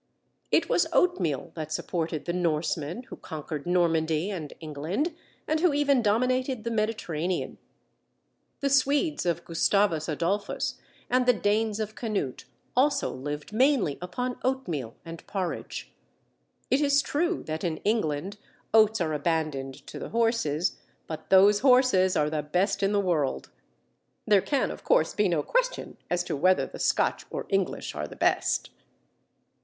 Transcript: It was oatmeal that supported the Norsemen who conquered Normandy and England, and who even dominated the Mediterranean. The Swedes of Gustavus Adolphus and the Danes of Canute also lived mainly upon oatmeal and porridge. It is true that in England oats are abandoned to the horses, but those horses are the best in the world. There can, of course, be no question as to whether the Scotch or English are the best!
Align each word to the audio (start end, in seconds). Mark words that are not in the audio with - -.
It 0.49 0.67
was 0.67 0.87
oatmeal 0.91 1.51
that 1.53 1.71
supported 1.71 2.25
the 2.25 2.33
Norsemen 2.33 3.03
who 3.09 3.15
conquered 3.17 3.67
Normandy 3.67 4.31
and 4.31 4.51
England, 4.59 5.13
and 5.47 5.59
who 5.59 5.75
even 5.75 6.01
dominated 6.01 6.63
the 6.63 6.71
Mediterranean. 6.71 7.59
The 8.61 8.69
Swedes 8.71 9.27
of 9.27 9.45
Gustavus 9.45 10.09
Adolphus 10.09 10.79
and 11.07 11.27
the 11.27 11.33
Danes 11.33 11.79
of 11.79 11.93
Canute 11.93 12.45
also 12.75 13.11
lived 13.11 13.53
mainly 13.53 13.99
upon 14.01 14.39
oatmeal 14.43 14.95
and 15.05 15.23
porridge. 15.27 15.93
It 16.71 16.81
is 16.81 17.03
true 17.03 17.43
that 17.43 17.63
in 17.63 17.77
England 17.83 18.37
oats 18.73 19.01
are 19.01 19.13
abandoned 19.13 19.85
to 19.85 19.99
the 19.99 20.09
horses, 20.09 20.79
but 21.05 21.29
those 21.29 21.59
horses 21.59 22.15
are 22.17 22.31
the 22.31 22.41
best 22.41 22.81
in 22.81 22.91
the 22.91 22.99
world. 22.99 23.51
There 24.25 24.41
can, 24.41 24.71
of 24.71 24.83
course, 24.83 25.13
be 25.13 25.29
no 25.29 25.43
question 25.43 25.97
as 26.09 26.23
to 26.23 26.35
whether 26.35 26.65
the 26.65 26.79
Scotch 26.79 27.27
or 27.29 27.45
English 27.49 27.93
are 27.93 28.07
the 28.07 28.15
best! 28.15 28.71